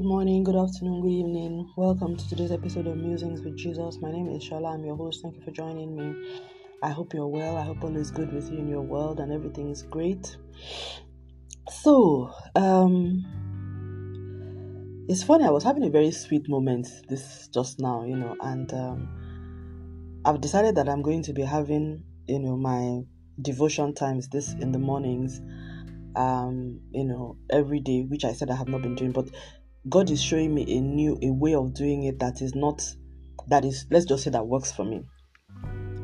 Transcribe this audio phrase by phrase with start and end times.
[0.00, 1.74] Good morning, good afternoon, good evening.
[1.76, 3.98] Welcome to today's episode of Musings with Jesus.
[4.00, 4.72] My name is Shola.
[4.72, 5.20] I'm your host.
[5.20, 6.30] Thank you for joining me.
[6.82, 7.58] I hope you're well.
[7.58, 10.38] I hope all is good with you in your world and everything is great.
[11.70, 13.26] So, um,
[15.06, 15.44] it's funny.
[15.44, 20.40] I was having a very sweet moment this just now, you know, and um, I've
[20.40, 23.02] decided that I'm going to be having, you know, my
[23.42, 25.42] devotion times this in the mornings
[26.16, 29.28] um you know every day which i said i have not been doing but
[29.88, 32.82] God is showing me a new a way of doing it that is not
[33.48, 35.02] that is let's just say that works for me.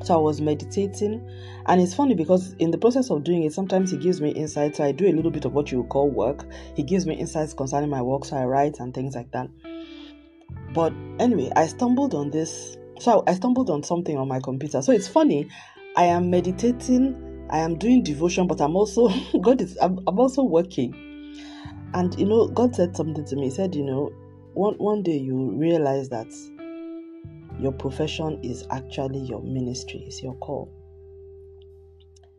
[0.02, 1.28] So I was meditating,
[1.66, 4.78] and it's funny because in the process of doing it, sometimes He gives me insights.
[4.78, 6.44] So I do a little bit of what you would call work.
[6.74, 9.48] He gives me insights concerning my work, so I write and things like that.
[10.72, 12.76] But anyway, I stumbled on this.
[13.00, 14.80] So I stumbled on something on my computer.
[14.80, 15.48] So it's funny.
[15.96, 17.46] I am meditating.
[17.50, 19.08] I am doing devotion, but I'm also
[19.40, 19.76] God is.
[19.80, 21.05] I'm, I'm also working
[21.94, 23.44] and you know, God said something to me.
[23.44, 24.12] He said, you know,
[24.54, 26.32] one one day you realize that
[27.58, 30.72] your profession is actually your ministry, it's your call.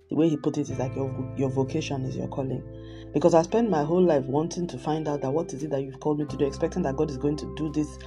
[0.09, 2.64] The way he put it is like your your vocation is your calling.
[3.14, 5.81] Because I spent my whole life wanting to find out that what is it that
[5.81, 7.98] you've called me to do, expecting that God is going to do this,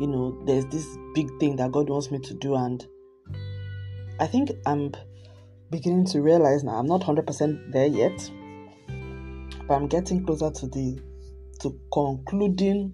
[0.00, 2.56] you know, there's this big thing that God wants me to do.
[2.56, 2.84] And
[4.18, 4.92] I think I'm
[5.70, 8.30] beginning to realize now I'm not 100% there yet
[9.70, 11.00] but I'm getting closer to the
[11.60, 12.92] to concluding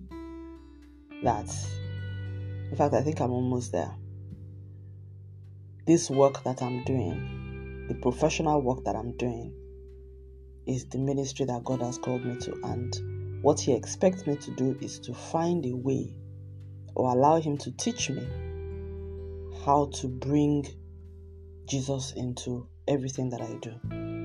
[1.23, 1.49] that
[2.71, 3.95] in fact I think I'm almost there.
[5.87, 9.55] This work that I'm doing, the professional work that I'm doing,
[10.67, 14.51] is the ministry that God has called me to, and what He expects me to
[14.51, 16.15] do is to find a way
[16.95, 18.29] or allow Him to teach me
[19.65, 20.67] how to bring
[21.67, 24.16] Jesus into everything that I do.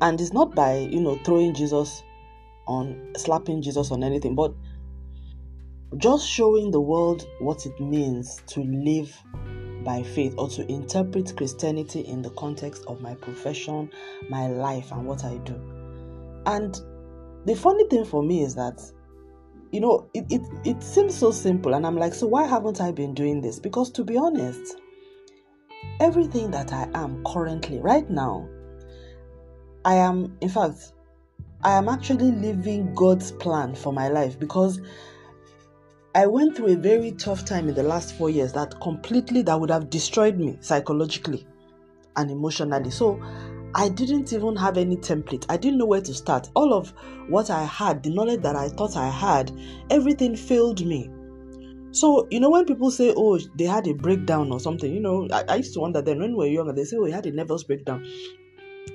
[0.00, 2.02] And it's not by, you know, throwing Jesus
[2.66, 4.54] on, slapping Jesus on anything, but
[5.96, 9.14] just showing the world what it means to live
[9.84, 13.90] by faith or to interpret Christianity in the context of my profession,
[14.28, 15.54] my life, and what I do.
[16.46, 16.80] And
[17.46, 18.80] the funny thing for me is that,
[19.72, 21.74] you know, it, it, it seems so simple.
[21.74, 23.58] And I'm like, so why haven't I been doing this?
[23.58, 24.76] Because to be honest,
[25.98, 28.48] everything that I am currently, right now,
[29.84, 30.92] I am, in fact,
[31.62, 34.80] I am actually living God's plan for my life because
[36.14, 39.60] I went through a very tough time in the last four years that completely that
[39.60, 41.46] would have destroyed me psychologically
[42.16, 42.90] and emotionally.
[42.90, 43.22] So
[43.74, 45.46] I didn't even have any template.
[45.48, 46.50] I didn't know where to start.
[46.54, 46.92] All of
[47.28, 49.52] what I had, the knowledge that I thought I had,
[49.90, 51.10] everything failed me.
[51.92, 55.28] So, you know, when people say, oh, they had a breakdown or something, you know,
[55.32, 57.26] I, I used to wonder then when we were younger, they say, oh, he had
[57.26, 58.04] a nervous breakdown.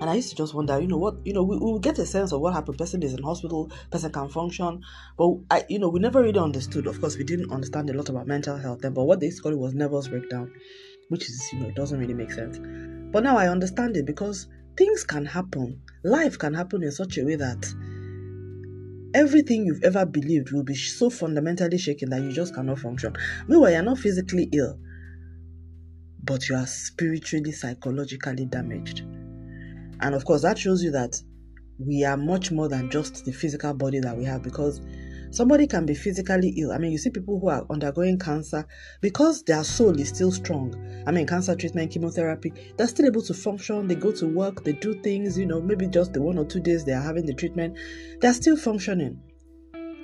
[0.01, 2.05] And I used to just wonder, you know, what, you know, we, we get a
[2.05, 2.77] sense of what happened.
[2.77, 4.81] Person is in hospital, person can function.
[5.17, 6.87] But, I, you know, we never really understood.
[6.87, 8.93] Of course, we didn't understand a lot about mental health then.
[8.93, 10.51] But what they called it was nervous breakdown,
[11.09, 12.59] which is, you know, doesn't really make sense.
[13.11, 14.47] But now I understand it because
[14.77, 15.81] things can happen.
[16.03, 17.65] Life can happen in such a way that
[19.13, 23.15] everything you've ever believed will be so fundamentally shaken that you just cannot function.
[23.47, 24.77] Meanwhile, you're not physically ill,
[26.21, 29.03] but you are spiritually, psychologically damaged.
[30.01, 31.21] And of course, that shows you that
[31.79, 34.81] we are much more than just the physical body that we have because
[35.31, 36.71] somebody can be physically ill.
[36.71, 38.65] I mean, you see people who are undergoing cancer
[39.01, 40.73] because their soul is still strong.
[41.05, 43.87] I mean, cancer treatment, chemotherapy, they're still able to function.
[43.87, 46.61] They go to work, they do things, you know, maybe just the one or two
[46.61, 47.77] days they are having the treatment,
[48.21, 49.19] they're still functioning.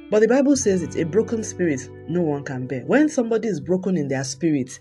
[0.09, 2.84] But the Bible says it's a broken spirit no one can bear.
[2.85, 4.78] When somebody is broken in their spirit,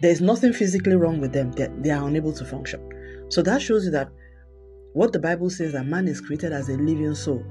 [0.00, 2.80] there's nothing physically wrong with them, they, they are unable to function.
[3.28, 4.10] So that shows you that
[4.94, 7.44] what the Bible says that man is created as a living soul,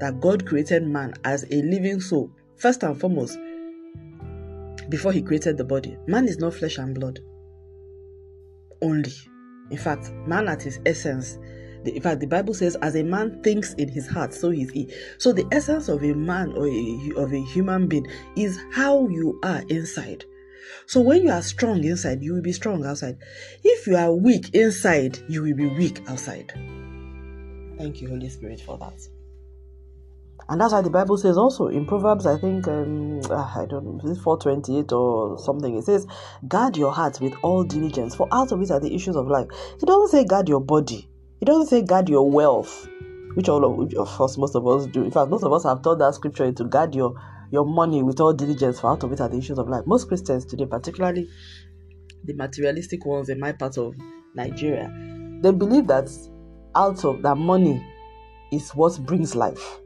[0.00, 3.38] that God created man as a living soul, first and foremost,
[4.88, 5.96] before he created the body.
[6.06, 7.20] Man is not flesh and blood
[8.80, 9.12] only.
[9.70, 11.38] In fact, man at his essence,
[11.84, 14.90] in fact, the Bible says, as a man thinks in his heart, so is he.
[15.18, 18.06] So the essence of a man or a, of a human being
[18.36, 20.24] is how you are inside.
[20.86, 23.18] So when you are strong inside, you will be strong outside.
[23.62, 26.52] If you are weak inside, you will be weak outside.
[27.76, 28.98] Thank you, Holy Spirit, for that.
[30.48, 33.84] And that's why the Bible says also in Proverbs, I think, um, ah, I don't
[33.84, 36.06] know, is 428 or something, it says,
[36.46, 39.48] guard your heart with all diligence, for out of it are the issues of life.
[39.82, 41.08] It doesn't say guard your body,
[41.40, 42.88] it doesn't say guard your wealth,
[43.34, 45.02] which all of, which of course most of us do.
[45.02, 47.20] In fact, most of us have taught that scripture to guard your,
[47.50, 49.82] your money with all diligence, for out of it are the issues of life.
[49.84, 51.28] Most Christians today, particularly
[52.24, 53.96] the materialistic ones in my part of
[54.34, 54.92] Nigeria,
[55.42, 56.08] they believe that
[56.76, 57.84] out of that money
[58.52, 59.80] is what brings life.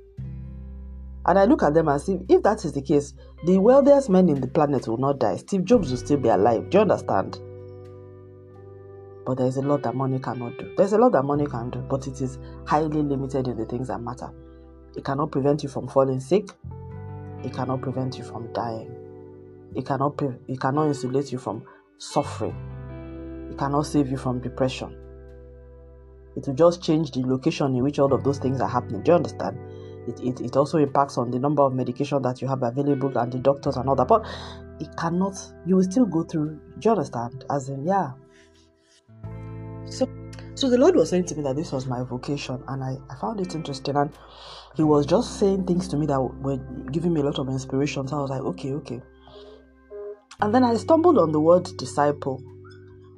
[1.27, 3.15] And I look at them and see if that is the case,
[3.45, 5.37] the wealthiest men in the planet will not die.
[5.37, 6.71] Steve Jobs will still be alive.
[6.71, 7.39] Do you understand?
[9.27, 10.73] But there's a lot that money cannot do.
[10.77, 13.89] There's a lot that money can do, but it is highly limited in the things
[13.89, 14.31] that matter.
[14.97, 16.49] It cannot prevent you from falling sick.
[17.45, 18.97] It cannot prevent you from dying.
[19.75, 21.63] It cannot pre- it cannot insulate you from
[21.99, 22.57] suffering.
[23.53, 25.00] It cannot save you from depression.
[26.41, 29.03] It will just change the location in which all of those things are happening.
[29.03, 29.59] Do you understand?
[30.09, 33.31] It, it, it also impacts on the number of medication that you have available and
[33.31, 34.09] the doctors and all that.
[34.09, 34.25] But
[34.81, 36.59] it cannot, you will still go through.
[36.79, 37.45] Do you understand?
[37.51, 38.13] As in, yeah.
[39.85, 40.09] So,
[40.55, 43.17] so the Lord was saying to me that this was my vocation, and I, I
[43.21, 43.97] found it interesting.
[43.97, 44.11] And
[44.77, 46.57] He was just saying things to me that were
[46.91, 48.09] giving me a lot of inspiration.
[48.09, 49.03] So I was like, okay, okay.
[50.41, 52.43] And then I stumbled on the word disciple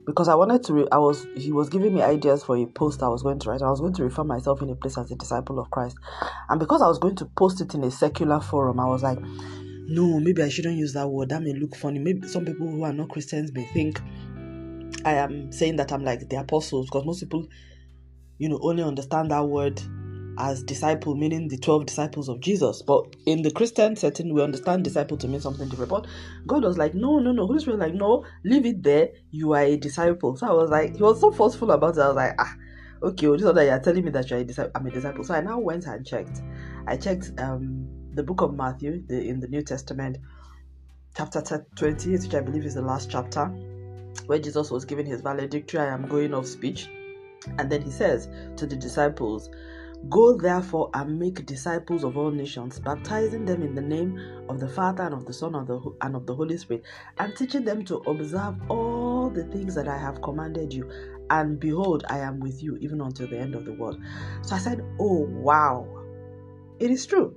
[0.07, 0.75] because I wanted to.
[0.75, 3.51] Re- I was he was giving me ideas for a post I was going to
[3.51, 3.63] write.
[3.63, 5.97] I was going to refer myself in a place as a disciple of Christ,
[6.49, 9.19] and because I was going to post it in a secular forum, I was like,
[9.21, 11.29] no, maybe I shouldn't use that word.
[11.31, 11.99] That may look funny.
[11.99, 14.01] Maybe some people who are not Christians may think
[15.05, 17.47] I am saying that I'm like the apostles because most people,
[18.39, 19.81] you know, only understand that word
[20.43, 22.83] as disciple, meaning the 12 disciples of Jesus.
[22.83, 25.91] But in the Christian setting, we understand disciple to mean something different.
[25.91, 26.07] But
[26.49, 27.47] God was like, no, no, no.
[27.47, 29.11] Holy Spirit, like, no, leave it there.
[29.31, 30.37] You are a disciple.
[30.37, 32.01] So I was like, he was so forceful about it.
[32.01, 32.57] I was like, ah,
[33.05, 34.73] okay, well, this is that you're telling me that you're a disciple.
[34.75, 35.23] I'm a disciple.
[35.23, 36.43] So I now went and checked.
[36.89, 40.19] I checked um the book of Matthew the, in the New Testament,
[41.17, 43.47] chapter 20, which I believe is the last chapter,
[44.27, 46.89] where Jesus was giving his valedictory, I am going off speech.
[47.59, 49.49] And then he says to the disciples,
[50.11, 54.19] Go therefore and make disciples of all nations, baptizing them in the name
[54.49, 56.83] of the Father and of the Son and of the, Holy Spirit,
[57.19, 60.91] and teaching them to observe all the things that I have commanded you.
[61.31, 64.03] And behold, I am with you even until the end of the world.
[64.43, 65.87] So I said, Oh, wow.
[66.81, 67.37] It is true.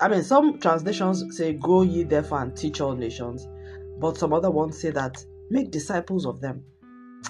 [0.00, 3.46] I mean, some translations say, Go ye therefore and teach all nations,
[4.00, 6.64] but some other ones say that make disciples of them.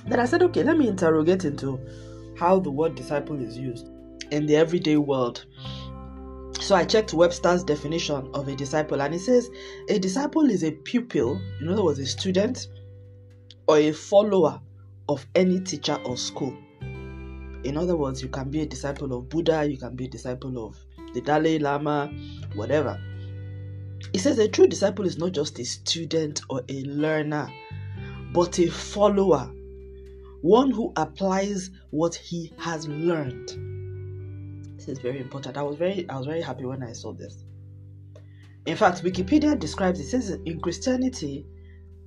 [0.06, 1.78] Then I said, Okay, let me interrogate into
[2.38, 3.91] how the word disciple is used
[4.32, 5.44] in the everyday world.
[6.58, 9.50] So I checked Webster's definition of a disciple, and it says
[9.88, 12.69] a disciple is a pupil, in other words, a student
[13.69, 14.61] or a follower
[15.08, 16.56] of any teacher or school.
[17.64, 20.67] In other words, you can be a disciple of Buddha, you can be a disciple
[20.67, 20.76] of
[21.14, 22.11] the Dalai Lama,
[22.55, 22.99] whatever.
[24.12, 27.52] It says a true disciple is not just a student or a learner,
[28.32, 29.50] but a follower,
[30.40, 33.81] one who applies what he has learned.
[34.82, 35.56] This is very important.
[35.56, 37.44] I was very I was very happy when I saw this.
[38.67, 41.46] In fact, Wikipedia describes it says in Christianity,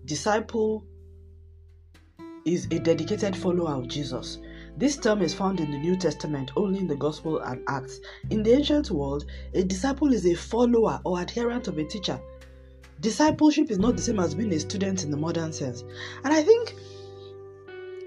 [0.04, 0.86] disciple
[2.45, 4.39] is a dedicated follower of Jesus.
[4.75, 8.01] This term is found in the New Testament only in the Gospel and Acts.
[8.30, 12.19] In the ancient world, a disciple is a follower or adherent of a teacher.
[13.00, 15.86] Discipleship is not the same as being a student in the modern sense.
[16.25, 16.75] And I think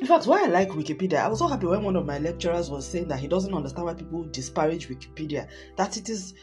[0.01, 2.71] in fact, why I like Wikipedia, I was so happy when one of my lecturers
[2.71, 6.35] was saying that he doesn't understand why people disparage Wikipedia, that it is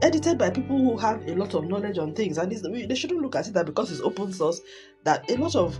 [0.00, 3.36] edited by people who have a lot of knowledge on things, and they shouldn't look
[3.36, 4.62] at it that because it's open source,
[5.04, 5.78] that a lot of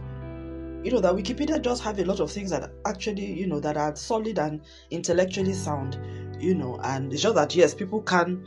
[0.84, 3.76] you know that Wikipedia just have a lot of things that actually you know that
[3.76, 4.60] are solid and
[4.90, 5.98] intellectually sound,
[6.38, 8.46] you know, and it's just that yes, people can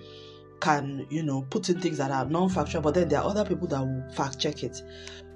[0.66, 3.68] can you know put in things that are non-factual, but then there are other people
[3.68, 4.82] that will fact check it.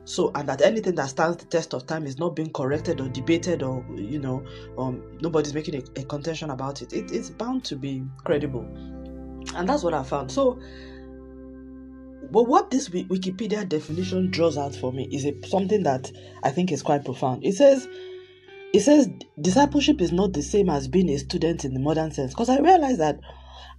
[0.05, 3.09] So and that anything that stands the test of time is not being corrected or
[3.09, 4.43] debated or you know
[4.79, 6.93] um, nobody's making a, a contention about it.
[6.93, 8.65] it it's bound to be credible.
[9.55, 10.31] And that's what i found.
[10.31, 10.59] So
[12.31, 16.11] but what this wikipedia definition draws out for me is a, something that
[16.43, 17.45] i think is quite profound.
[17.45, 17.87] It says
[18.73, 19.07] it says
[19.39, 22.33] discipleship is not the same as being a student in the modern sense.
[22.33, 23.19] Because i realize that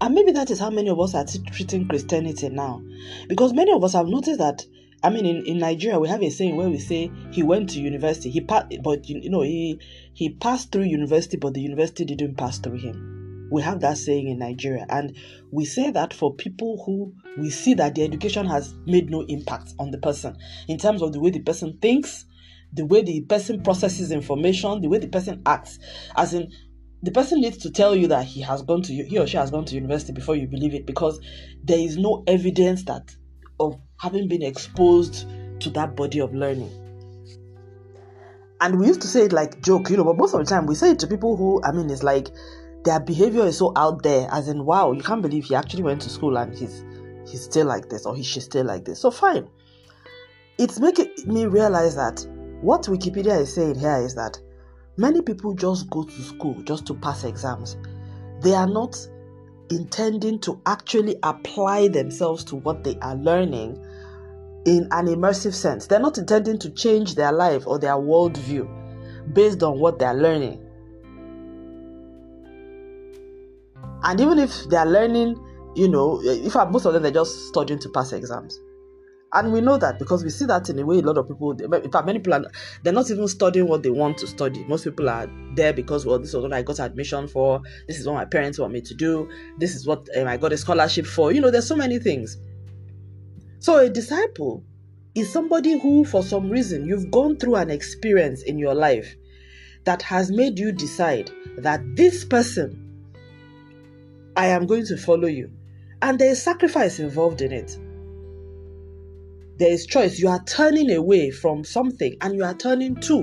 [0.01, 2.83] and maybe that is how many of us are treating christianity now
[3.29, 4.65] because many of us have noticed that
[5.03, 7.81] I mean, in, in Nigeria, we have a saying where we say he went to
[7.81, 8.31] university.
[8.31, 9.81] He passed, but you know, he
[10.13, 13.49] he passed through university, but the university didn't pass through him.
[13.51, 15.17] We have that saying in Nigeria, and
[15.51, 19.73] we say that for people who we see that the education has made no impact
[19.79, 20.37] on the person
[20.69, 22.27] in terms of the way the person thinks,
[22.73, 25.79] the way the person processes information, the way the person acts.
[26.15, 26.53] As in,
[27.03, 29.51] the person needs to tell you that he has gone to he or she has
[29.51, 31.21] gone to university before you believe it because
[31.65, 33.15] there is no evidence that
[33.59, 35.27] of having been exposed
[35.61, 36.71] to that body of learning.
[38.61, 40.67] And we used to say it like joke, you know, but most of the time
[40.67, 42.29] we say it to people who, I mean, it's like
[42.85, 46.03] their behavior is so out there, as in, wow, you can't believe he actually went
[46.03, 46.85] to school and he's
[47.27, 49.01] he's still like this or he should still like this.
[49.01, 49.49] So fine.
[50.59, 52.27] It's making me realize that
[52.61, 54.39] what Wikipedia is saying here is that
[54.97, 57.77] many people just go to school just to pass exams.
[58.41, 58.97] They are not
[59.71, 63.77] intending to actually apply themselves to what they are learning
[64.67, 65.87] in an immersive sense.
[65.87, 70.67] They're not intending to change their life or their worldview based on what they're learning.
[74.03, 75.39] And even if they're learning,
[75.77, 78.59] you know, if most of them they're just studying to pass exams.
[79.33, 81.53] And we know that because we see that in a way a lot of people,
[81.53, 82.45] in fact, many people are
[82.83, 84.65] they're not even studying what they want to study.
[84.65, 87.63] Most people are there because well, this is what I got admission for.
[87.87, 89.31] This is what my parents want me to do.
[89.59, 91.31] This is what um, I got a scholarship for.
[91.33, 92.39] You know, there's so many things.
[93.61, 94.65] So a disciple
[95.15, 99.15] is somebody who, for some reason, you've gone through an experience in your life
[99.85, 102.87] that has made you decide that this person,
[104.37, 105.53] I am going to follow you.
[106.03, 107.79] And there is sacrifice involved in it.
[109.61, 110.19] There is choice.
[110.19, 113.23] You are turning away from something and you are turning to.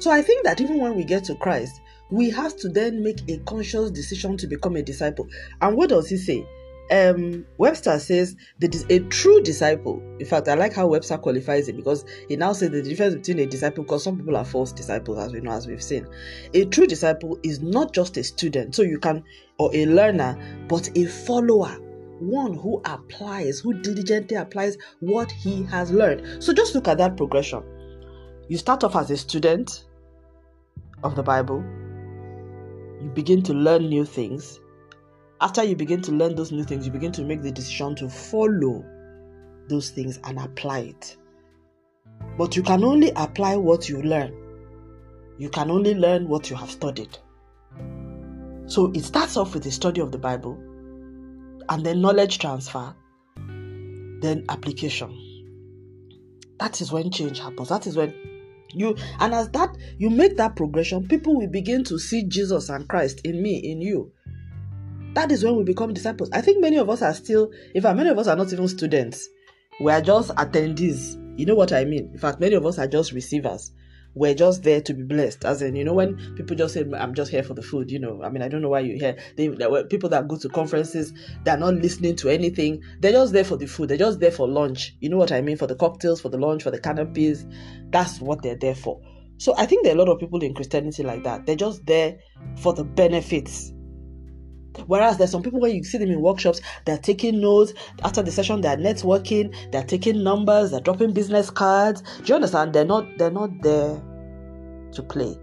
[0.00, 1.80] So I think that even when we get to Christ,
[2.10, 5.28] we have to then make a conscious decision to become a disciple.
[5.62, 6.44] And what does he say?
[6.90, 10.00] um, Webster says that a true disciple.
[10.18, 13.40] In fact, I like how Webster qualifies it because he now says the difference between
[13.40, 16.06] a disciple, because some people are false disciples, as we know, as we've seen.
[16.54, 19.24] A true disciple is not just a student, so you can,
[19.58, 21.76] or a learner, but a follower,
[22.20, 26.42] one who applies, who diligently applies what he has learned.
[26.42, 27.62] So just look at that progression.
[28.48, 29.86] You start off as a student
[31.02, 31.64] of the Bible,
[33.02, 34.60] you begin to learn new things
[35.40, 38.08] after you begin to learn those new things, you begin to make the decision to
[38.08, 38.84] follow
[39.68, 41.16] those things and apply it.
[42.38, 44.34] But you can only apply what you learn.
[45.38, 47.18] You can only learn what you have studied.
[48.66, 50.58] So it starts off with the study of the Bible,
[51.68, 52.94] and then knowledge transfer,
[53.36, 55.22] then application.
[56.58, 57.68] That is when change happens.
[57.68, 58.14] That is when
[58.72, 62.88] you and as that you make that progression, people will begin to see Jesus and
[62.88, 64.12] Christ in me, in you.
[65.14, 66.28] That is when we become disciples.
[66.32, 68.68] I think many of us are still, in fact, many of us are not even
[68.68, 69.28] students.
[69.80, 71.22] We are just attendees.
[71.38, 72.10] You know what I mean?
[72.12, 73.72] In fact, many of us are just receivers.
[74.16, 75.44] We're just there to be blessed.
[75.44, 77.98] As in, you know, when people just say, I'm just here for the food, you
[77.98, 79.16] know, I mean, I don't know why you're here.
[79.36, 79.50] They,
[79.90, 81.12] people that go to conferences,
[81.44, 82.82] they're not listening to anything.
[83.00, 83.90] They're just there for the food.
[83.90, 84.96] They're just there for lunch.
[85.00, 85.58] You know what I mean?
[85.58, 87.46] For the cocktails, for the lunch, for the canopies.
[87.90, 89.00] That's what they're there for.
[89.36, 91.44] So I think there are a lot of people in Christianity like that.
[91.44, 92.18] They're just there
[92.56, 93.74] for the benefits
[94.86, 97.72] Whereas there's some people where you see them in workshops, they're taking notes.
[98.04, 102.02] After the session, they're networking, they're taking numbers, they're dropping business cards.
[102.18, 102.72] Do you understand?
[102.72, 104.00] They're not they're not there
[104.96, 105.38] to play.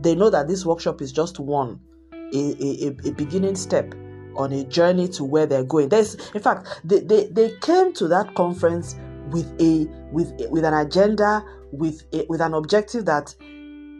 [0.00, 1.78] They know that this workshop is just one,
[2.12, 3.94] a, a, a beginning step
[4.36, 5.88] on a journey to where they're going.
[5.88, 8.96] There's in fact they, they, they came to that conference
[9.30, 13.34] with a with with an agenda, with a, with an objective that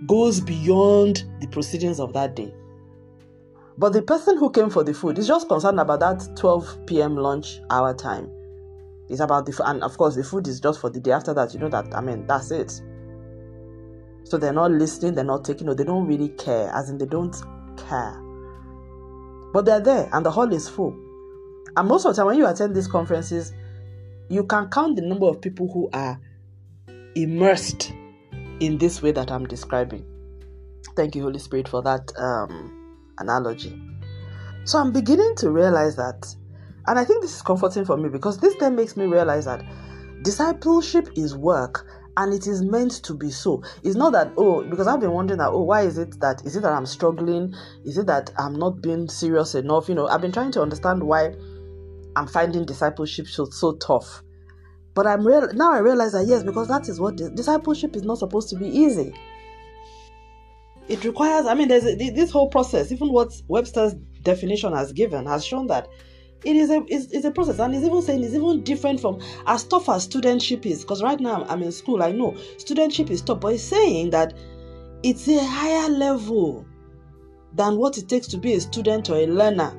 [0.07, 2.53] goes beyond the proceedings of that day.
[3.79, 7.17] But the person who came for the food is just concerned about that 12 p.m.
[7.17, 8.31] lunch hour time.
[9.09, 11.53] It's about the and of course the food is just for the day after that.
[11.55, 12.81] You know that I mean that's it.
[14.25, 17.07] So they're not listening, they're not taking, no, they don't really care, as in they
[17.07, 17.35] don't
[17.77, 18.21] care.
[19.53, 20.93] But they're there and the hall is full.
[21.77, 23.53] And most of the time when you attend these conferences,
[24.29, 26.21] you can count the number of people who are
[27.15, 27.93] immersed
[28.61, 30.05] in this way that I'm describing.
[30.97, 33.81] Thank you, Holy Spirit, for that um, analogy.
[34.65, 36.35] So I'm beginning to realize that,
[36.87, 39.65] and I think this is comforting for me because this then makes me realize that
[40.23, 43.63] discipleship is work and it is meant to be so.
[43.83, 46.57] It's not that, oh, because I've been wondering that, oh, why is it that, is
[46.57, 47.55] it that I'm struggling?
[47.85, 49.89] Is it that I'm not being serious enough?
[49.89, 51.35] You know, I've been trying to understand why
[52.17, 54.23] I'm finding discipleship so, so tough.
[54.95, 58.19] But I'm real now I realize that yes, because that is what discipleship is not
[58.19, 59.15] supposed to be easy
[60.89, 65.27] it requires i mean there's a, this whole process even what webster's definition has given
[65.27, 65.89] has shown that
[66.45, 69.21] it is a it's, it's a process and it's even saying it's even different from
[69.47, 73.23] as tough as studentship is because right now i'm in school i know studentship is
[73.23, 74.35] tough but he's saying that
[75.03, 76.65] it's a higher level
[77.55, 79.77] than what it takes to be a student or a learner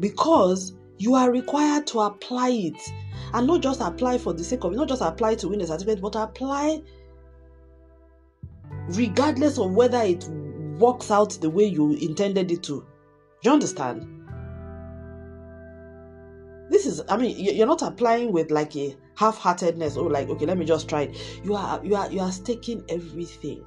[0.00, 2.92] because you are required to apply it
[3.34, 5.66] and not just apply for the sake of it not just apply to win a
[5.66, 6.80] certificate but apply
[8.88, 10.28] regardless of whether it
[10.78, 12.84] works out the way you intended it to.
[13.42, 14.21] You understand?
[16.72, 20.56] This is, I mean, you're not applying with like a half-heartedness or like, okay, let
[20.56, 21.16] me just try it.
[21.44, 23.62] You are, you are, you are staking everything,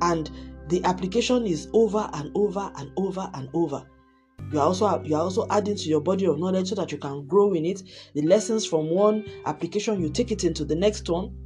[0.00, 0.30] and
[0.68, 3.86] the application is over and over and over and over.
[4.50, 6.96] You are also you are also adding to your body of knowledge so that you
[6.96, 7.82] can grow in it.
[8.14, 11.36] The lessons from one application, you take it into the next one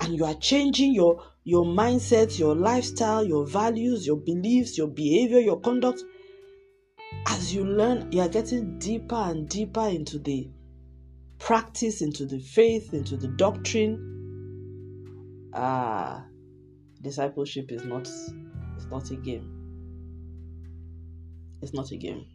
[0.00, 5.38] and you are changing your your mindset, your lifestyle, your values, your beliefs, your behavior,
[5.38, 6.02] your conduct.
[7.26, 10.50] As you learn, you are getting deeper and deeper into the
[11.38, 14.08] practice, into the faith, into the doctrine.
[15.54, 16.24] Ah,
[17.00, 18.08] discipleship is not
[18.76, 19.58] it's not a game.
[21.60, 22.26] It's not a game.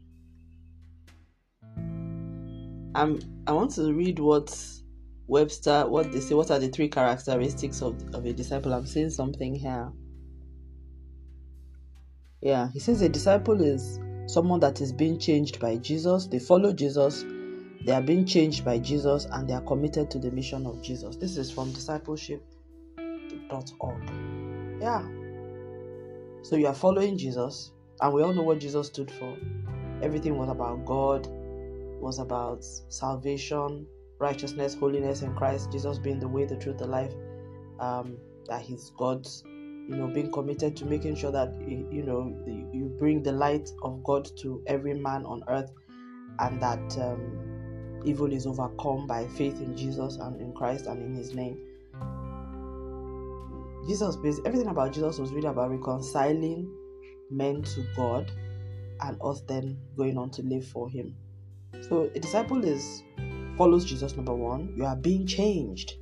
[2.95, 4.55] I'm I want to read what
[5.27, 8.73] Webster, what they say, what are the three characteristics of, of a disciple?
[8.73, 9.91] I'm saying something here.
[12.41, 16.27] Yeah, he says a disciple is someone that is being changed by Jesus.
[16.27, 17.25] They follow Jesus,
[17.83, 21.15] they are being changed by Jesus, and they are committed to the mission of Jesus.
[21.15, 22.41] This is from discipleship.org.
[24.81, 25.07] Yeah.
[26.43, 29.35] So you are following Jesus, and we all know what Jesus stood for.
[30.01, 31.27] Everything was about God,
[31.99, 33.87] was about salvation,
[34.19, 37.13] righteousness, holiness in Christ, Jesus being the way, the truth, the life,
[37.79, 38.17] um,
[38.47, 39.43] that He's God's,
[39.87, 42.35] you know, being committed to making sure that, you know,
[42.73, 45.71] you bring the light of God to every man on earth
[46.39, 51.15] and that um, evil is overcome by faith in Jesus and in Christ and in
[51.15, 51.57] His name.
[53.87, 56.69] Jesus, everything about Jesus was really about reconciling
[57.31, 58.29] men to God
[59.01, 61.15] and us then going on to live for Him.
[61.87, 63.03] So a disciple is
[63.57, 65.93] follows Jesus, number one, you are being changed.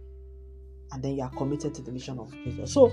[0.91, 2.71] And then you are committed to the mission of Jesus.
[2.71, 2.91] So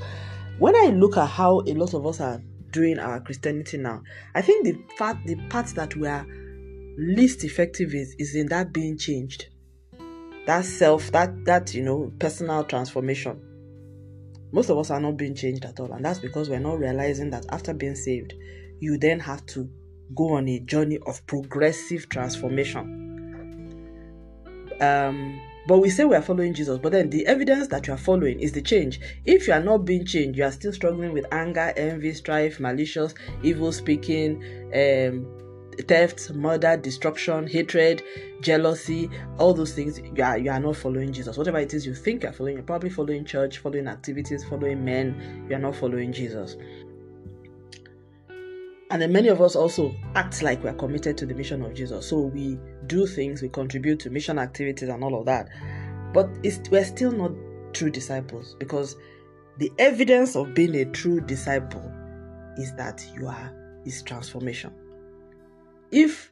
[0.58, 2.40] when I look at how a lot of us are
[2.70, 4.02] doing our Christianity now,
[4.34, 6.26] I think the part the part that we are
[6.98, 9.46] least effective is is in that being changed.
[10.46, 13.48] That self, that that you know, personal transformation.
[14.52, 17.30] Most of us are not being changed at all, and that's because we're not realizing
[17.30, 18.34] that after being saved,
[18.80, 19.68] you then have to
[20.14, 23.02] go on a journey of progressive transformation
[24.82, 27.98] um but we say we are following Jesus, but then the evidence that you are
[27.98, 29.00] following is the change.
[29.24, 33.14] If you are not being changed, you are still struggling with anger, envy, strife, malicious,
[33.42, 34.42] evil speaking,
[34.74, 35.26] um,
[35.86, 38.02] theft, murder, destruction, hatred,
[38.40, 41.36] jealousy, all those things, you are, you are not following Jesus.
[41.36, 45.46] Whatever it is you think you're following, you're probably following church, following activities, following men,
[45.48, 46.56] you are not following Jesus.
[48.92, 52.06] And then many of us also act like we're committed to the mission of Jesus.
[52.06, 55.48] So we do things, we contribute to mission activities and all of that.
[56.12, 56.28] But
[56.70, 57.32] we're still not
[57.72, 58.96] true disciples because
[59.56, 61.90] the evidence of being a true disciple
[62.58, 64.74] is that you are is transformation.
[65.90, 66.30] If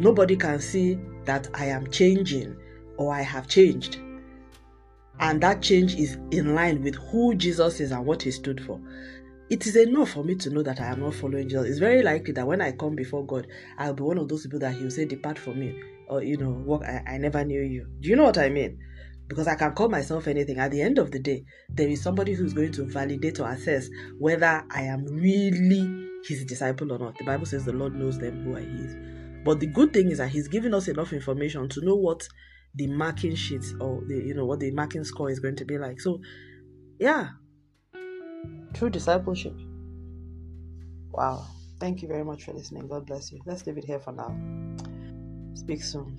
[0.00, 2.56] nobody can see that I am changing
[2.96, 4.00] or I have changed,
[5.20, 8.80] and that change is in line with who Jesus is and what he stood for,
[9.50, 11.68] it is enough for me to know that I am not following Jesus.
[11.68, 13.46] It's very likely that when I come before God,
[13.78, 16.50] I'll be one of those people that He'll say, Depart from me, or you know,
[16.50, 17.86] walk, I, I never knew you.
[18.00, 18.78] Do you know what I mean?
[19.26, 20.58] Because I can call myself anything.
[20.58, 23.88] At the end of the day, there is somebody who's going to validate or assess
[24.18, 27.16] whether I am really his disciple or not.
[27.18, 28.96] The Bible says the Lord knows them who are his.
[29.44, 32.28] But the good thing is that He's giving us enough information to know what
[32.74, 35.78] the marking sheets or the you know what the marking score is going to be
[35.78, 36.00] like.
[36.00, 36.20] So
[36.98, 37.28] yeah,
[38.74, 39.54] True discipleship.
[41.10, 41.46] Wow.
[41.80, 42.88] Thank you very much for listening.
[42.88, 43.40] God bless you.
[43.46, 44.36] Let's leave it here for now.
[45.54, 46.18] Speak soon.